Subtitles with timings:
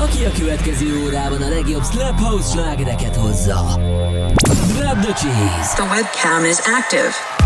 [0.00, 3.78] aki a következő órában a legjobb Slap House slágereket hozza.
[4.76, 5.74] Grab the cheese!
[5.74, 7.39] The webcam is active.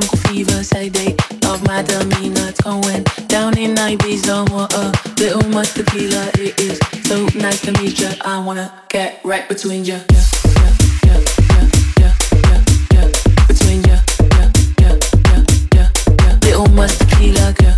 [0.00, 2.52] Jungle fever say they love my demeanor.
[2.62, 4.50] Going down in Ibiza.
[4.50, 6.30] Want a little much tequila.
[6.34, 8.12] It is so nice to meet ya.
[8.24, 9.98] I wanna get right between ya.
[10.10, 11.20] Yeah,
[12.02, 12.20] yeah,
[13.48, 13.98] between ya.
[16.42, 17.54] Little much tequila.
[17.60, 17.69] Yeah.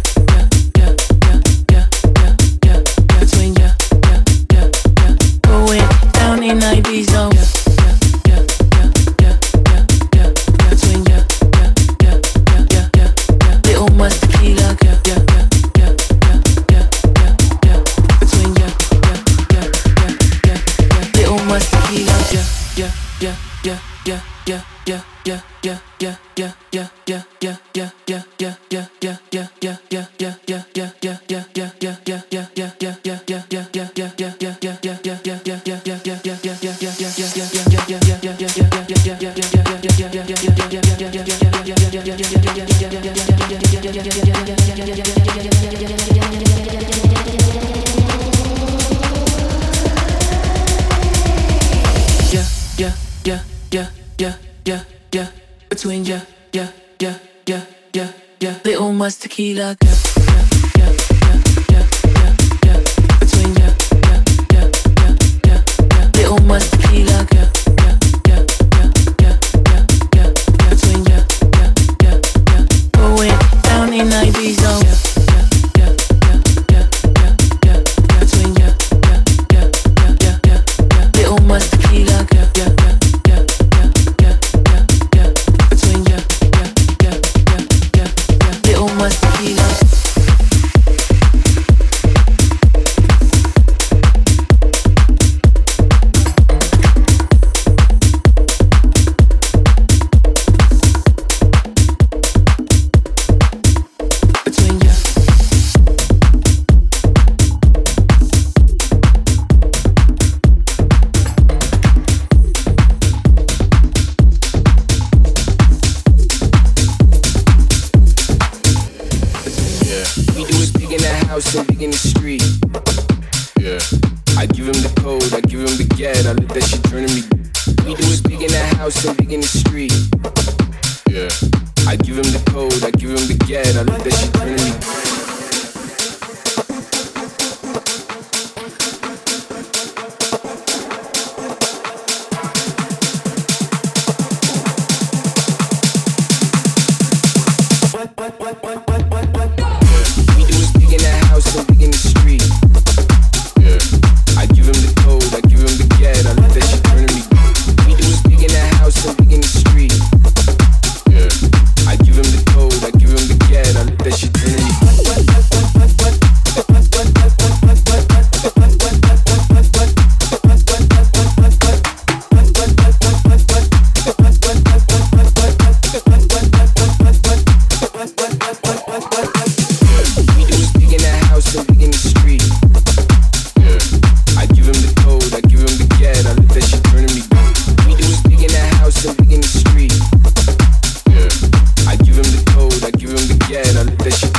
[59.53, 59.77] Tequila.
[59.81, 60.12] that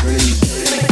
[0.03, 0.82] Turn it, it.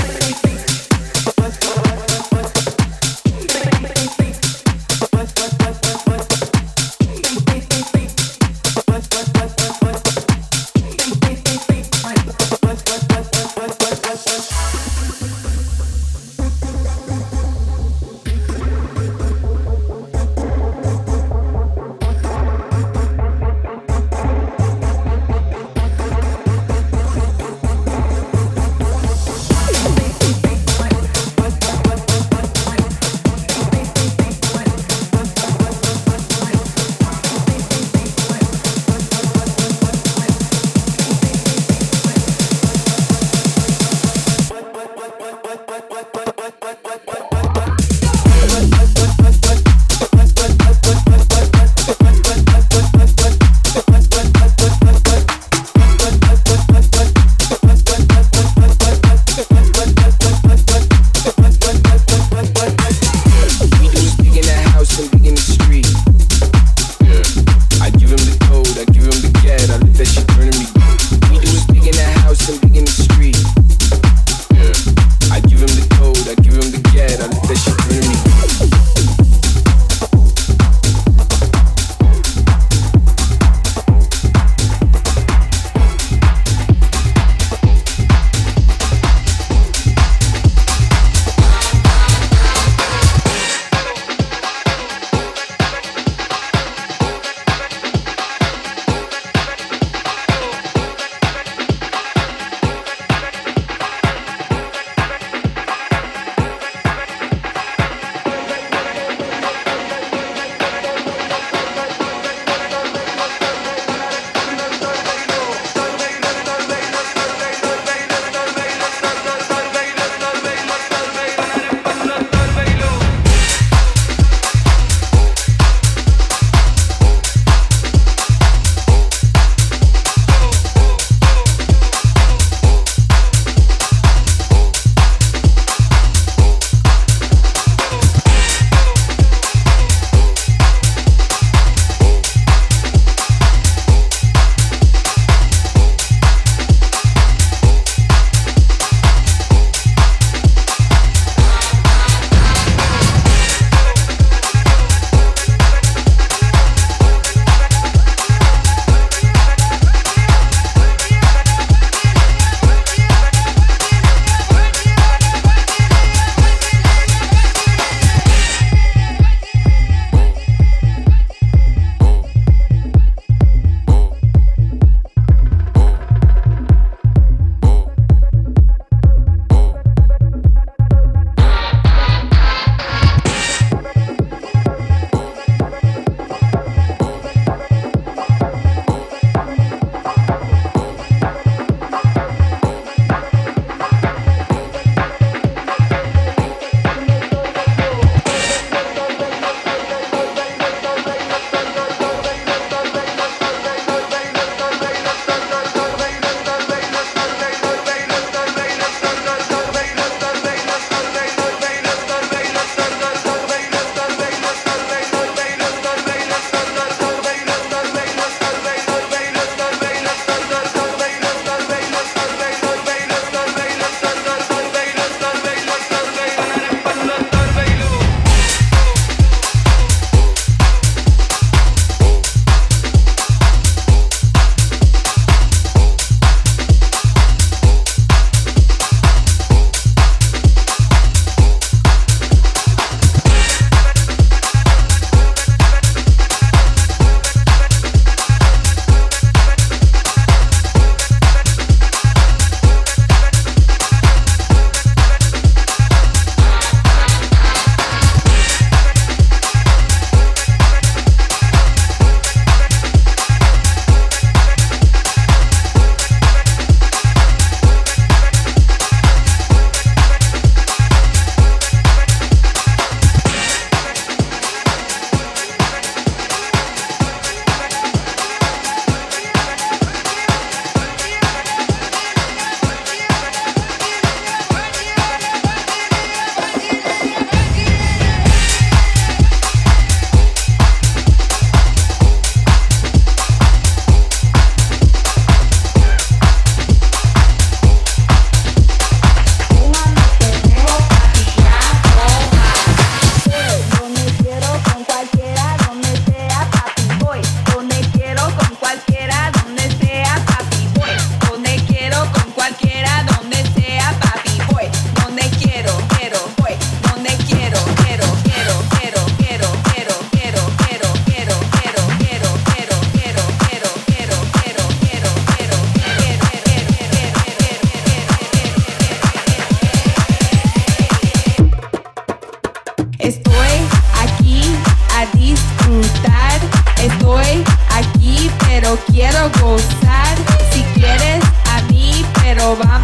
[342.41, 342.80] Nova.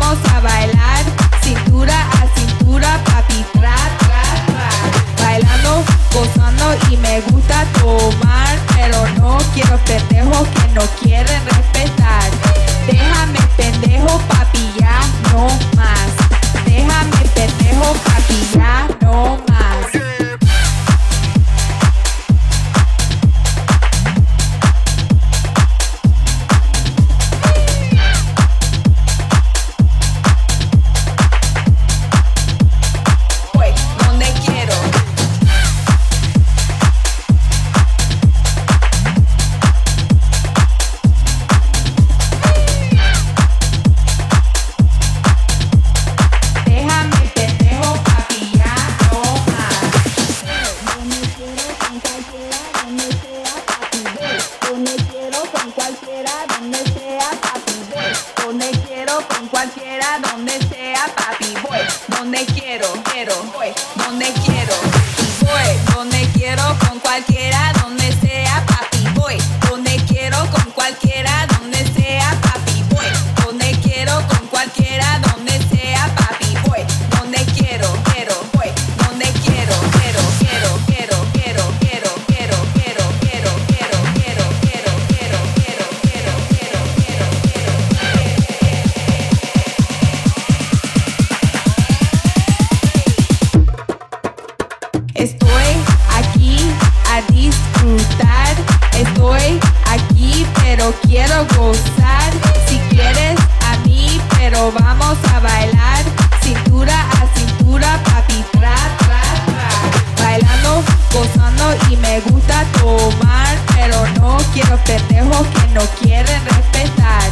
[114.60, 117.30] Quiero pendejos que no quieren respetar.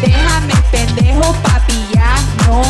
[0.00, 2.62] Déjame pendejo, papi, ya no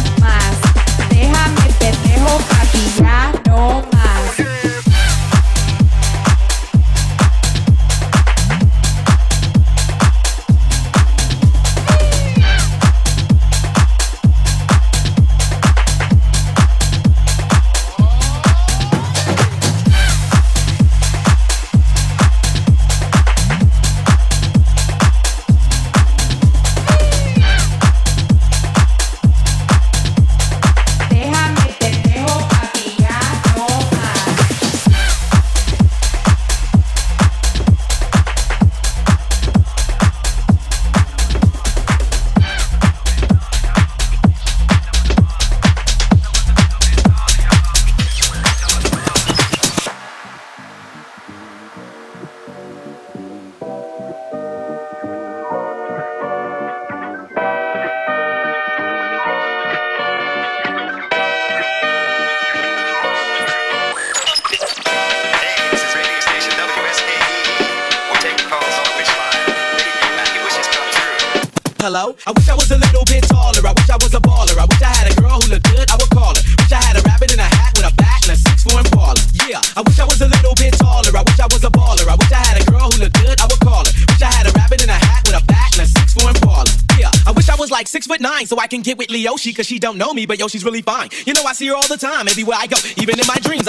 [89.42, 91.08] Leoshi cause she don't know me, but yo, she's really fine.
[91.26, 92.76] You know I see her all the time, everywhere I go.
[92.96, 93.61] Even in my dreams,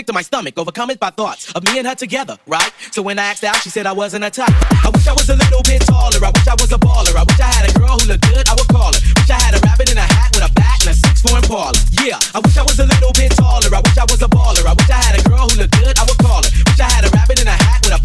[0.00, 2.72] sick, to my stomach, overcome it by thoughts of me and her together, right?
[2.90, 4.48] So when I asked out, she said I wasn't a type.
[4.80, 7.24] I wish I was a little bit taller, I wish I was a baller, I
[7.28, 9.00] wish I had a girl who looked good, I would call her.
[9.00, 11.36] Wish I had a rabbit in a hat with a bat and a six four
[11.36, 11.76] Impala.
[12.00, 14.64] Yeah, I wish I was a little bit taller, I wish I was a baller,
[14.64, 16.48] I wish I had a girl who looked good, I would call her.
[16.48, 17.56] Wish I had a rabbit in a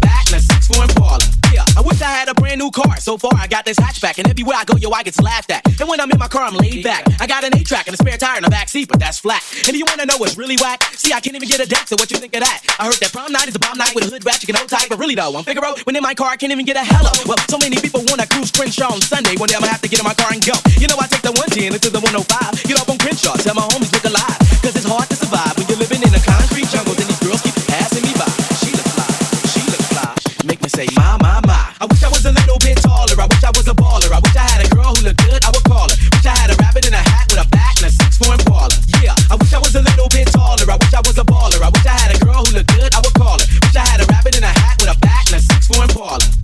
[0.02, 1.24] a a Impala.
[1.54, 2.96] Yeah, I wish I had a brand new car.
[2.98, 5.64] So far, I got this hatchback, and everywhere I go, yo, I get laughed at.
[5.80, 7.04] And when I'm in my car, I'm laid back.
[7.20, 9.18] I got an eight track and a spare tire in the back seat, but that's
[9.18, 9.42] flat.
[9.64, 10.82] And do you wanna know what's really whack?
[10.96, 12.62] See, I can't even get a date, so what you think of that?
[12.78, 14.68] I heard that prom night is a bomb night with a hood ratchet and hold
[14.68, 16.84] tight, but really though, on Figaro, when in my car, I can't even get a
[16.84, 17.12] hello.
[17.26, 19.36] Well, so many people wanna cruise Crenshaw on Sunday.
[19.36, 20.54] One day I'ma have to get in my car and go.
[20.76, 22.64] You know, I take the 110 into the 105.
[22.68, 24.38] Get off on Crenshaw, tell my homies look alive.
[24.60, 26.92] Cause it's hard to survive when you're living in a concrete jungle.
[26.94, 27.55] Then these girls keep
[30.66, 31.62] and say, my, my, my.
[31.78, 33.14] I wish I was a little bit taller.
[33.14, 34.10] I wish I was a baller.
[34.10, 35.38] I wish I had a girl who looked good.
[35.46, 35.94] I would call her.
[35.94, 38.38] Wish I had a rabbit in a hat with a back and a six form
[38.50, 38.74] baller.
[38.98, 40.66] Yeah, I wish I was a little bit taller.
[40.66, 41.62] I wish I was a baller.
[41.62, 42.90] I wish I had a girl who looked good.
[42.94, 43.46] I would call her.
[43.46, 45.86] Wish I had a rabbit in a hat with a back and a six form
[45.94, 46.35] baller.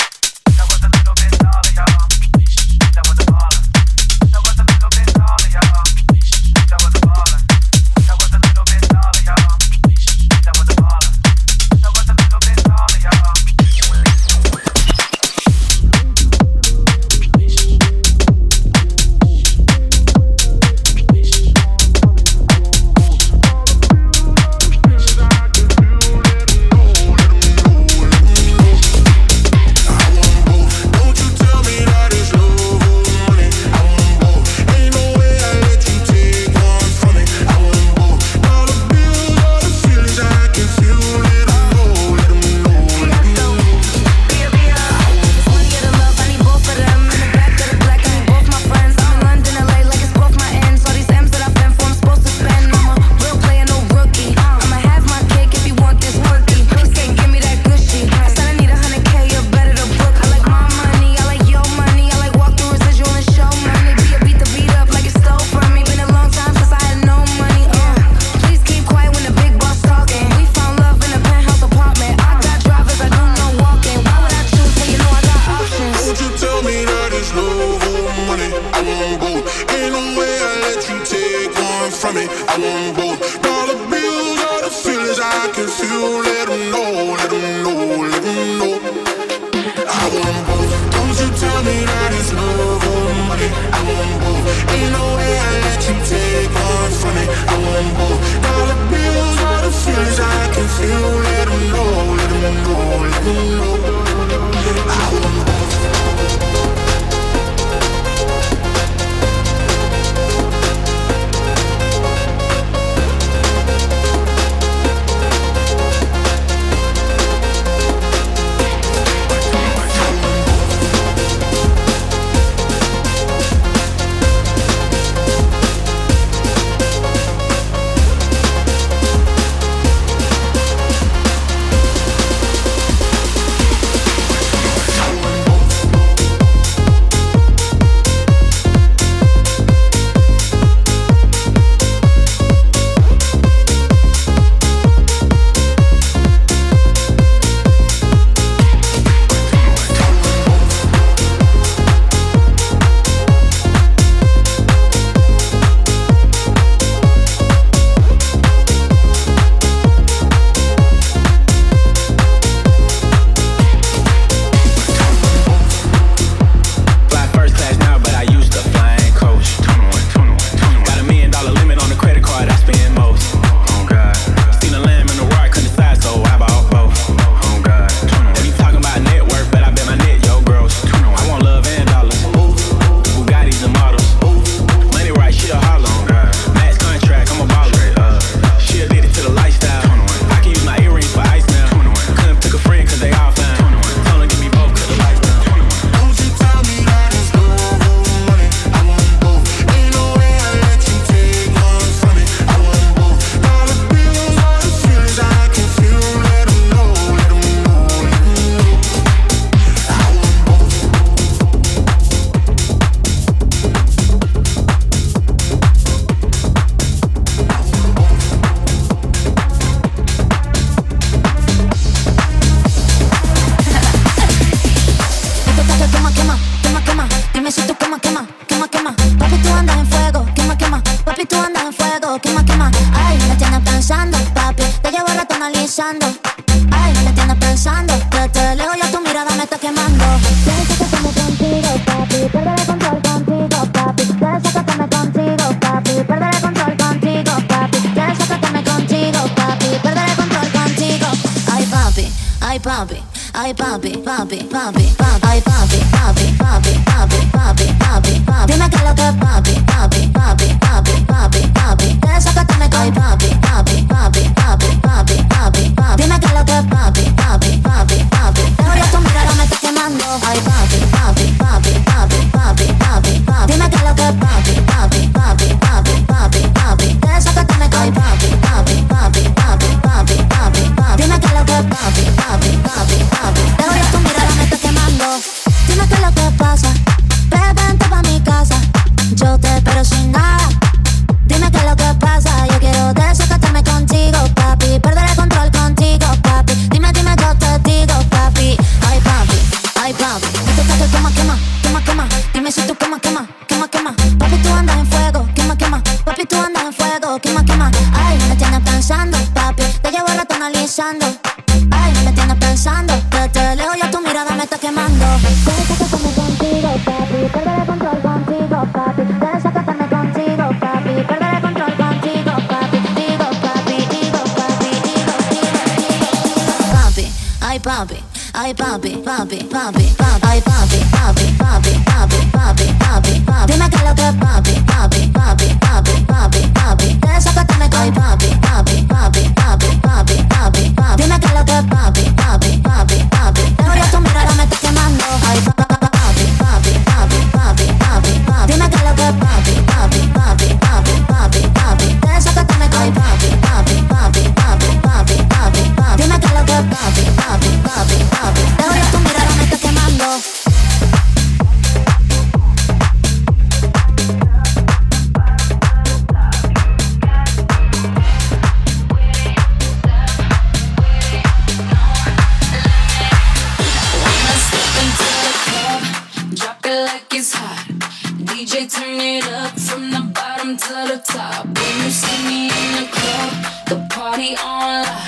[379.42, 381.46] up from the bottom to the top.
[381.46, 383.30] When you see me in the club,
[383.70, 385.02] the party on lock.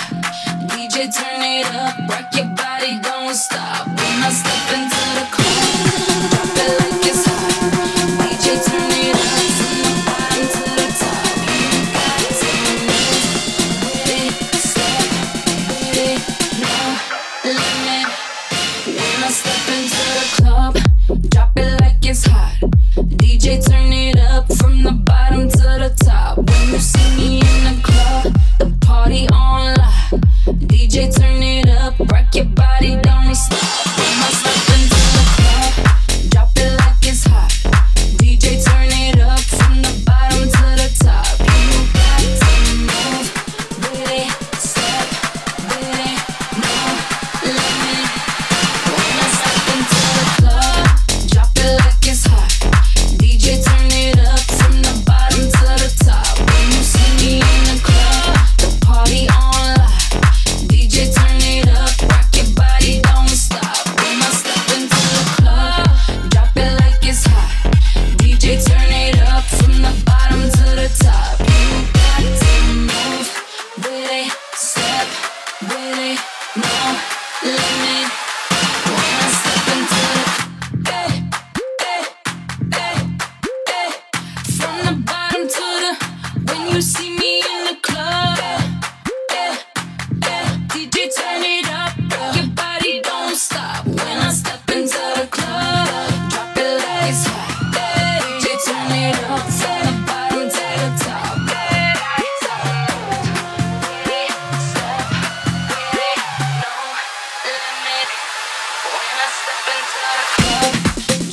[0.71, 3.87] DJ turn it up, rock your body, don't stop.
[3.87, 4.74] When I step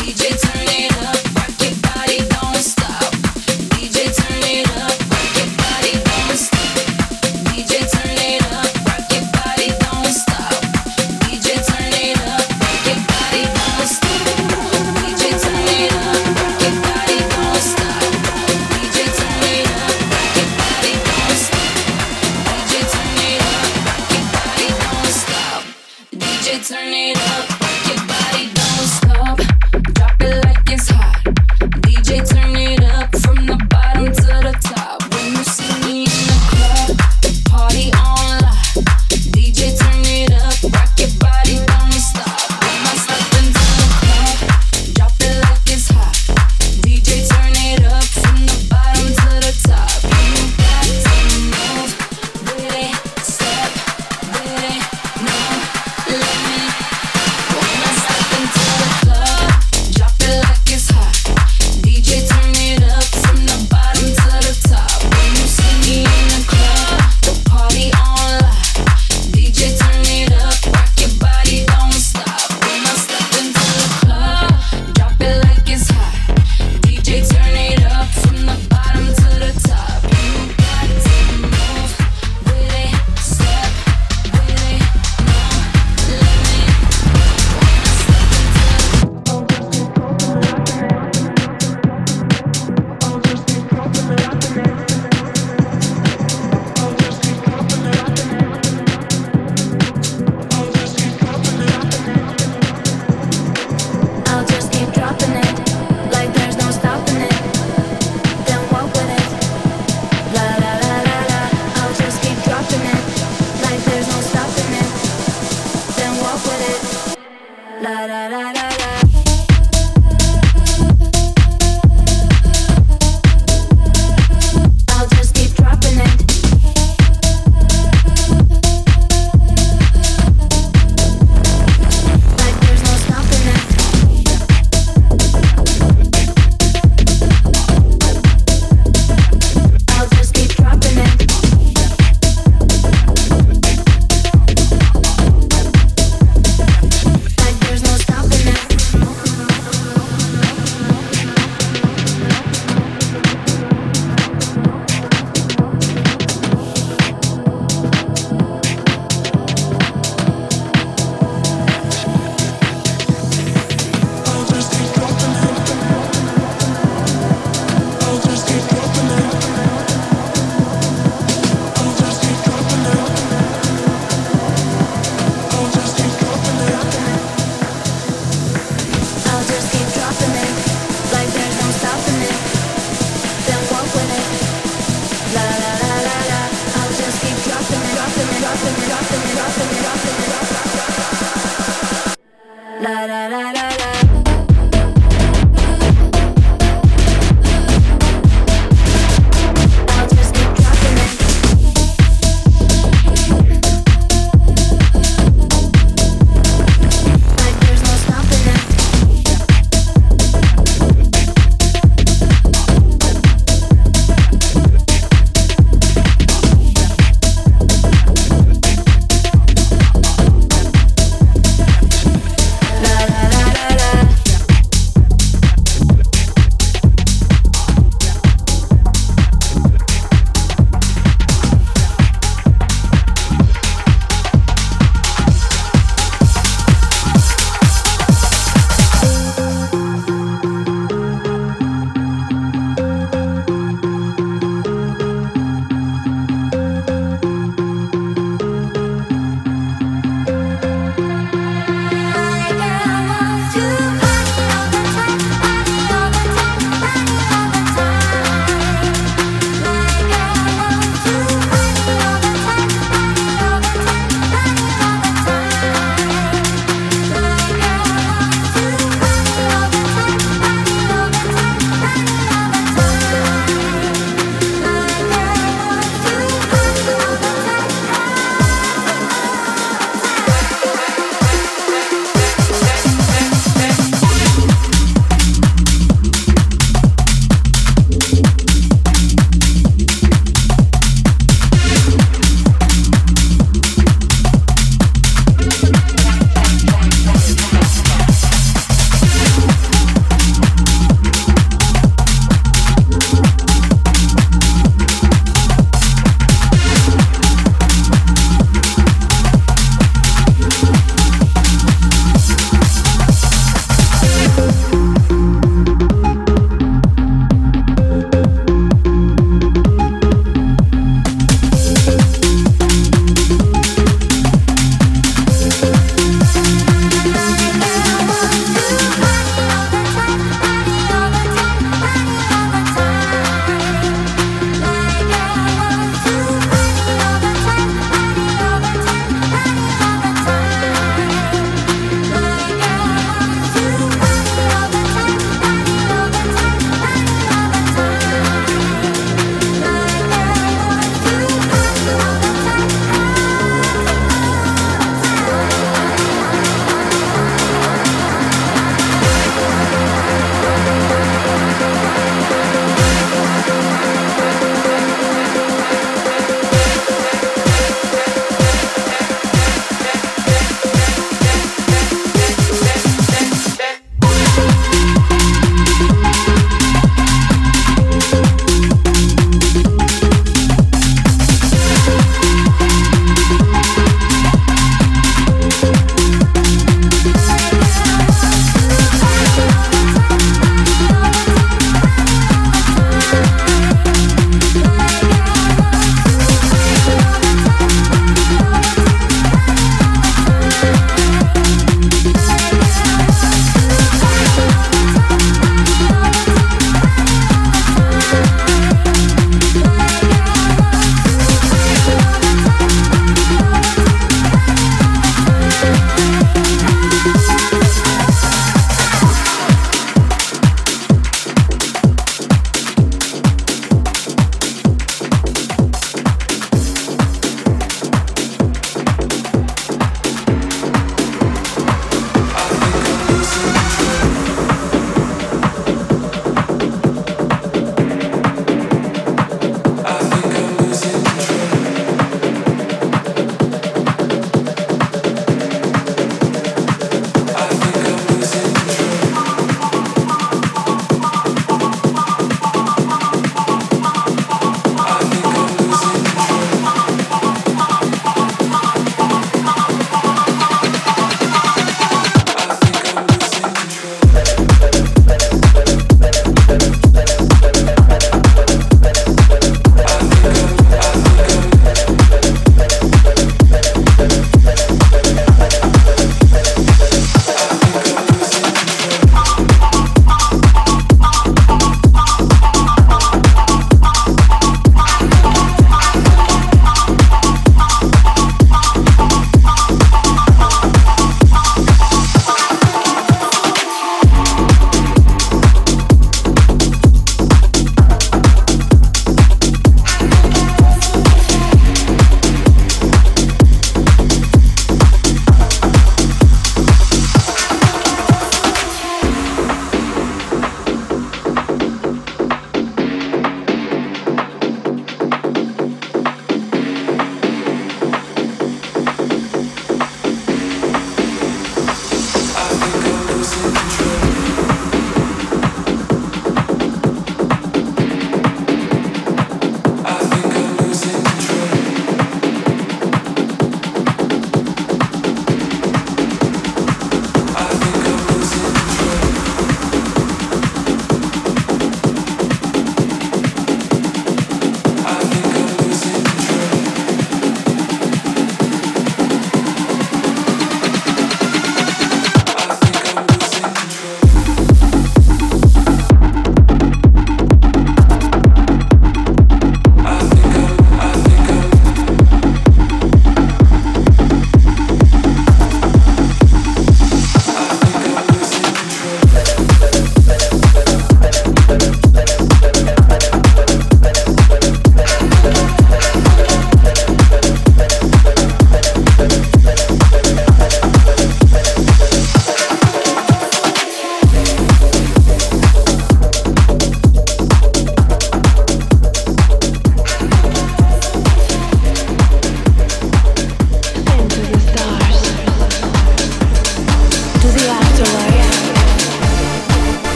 [0.00, 0.97] DJ turn it